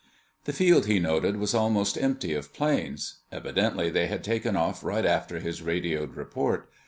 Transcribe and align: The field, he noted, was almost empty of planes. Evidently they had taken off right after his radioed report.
The 0.45 0.51
field, 0.51 0.87
he 0.87 0.97
noted, 0.97 1.37
was 1.37 1.53
almost 1.53 1.95
empty 1.95 2.33
of 2.33 2.53
planes. 2.53 3.19
Evidently 3.31 3.91
they 3.91 4.07
had 4.07 4.23
taken 4.23 4.55
off 4.55 4.83
right 4.83 5.05
after 5.05 5.37
his 5.39 5.61
radioed 5.61 6.15
report. 6.15 6.67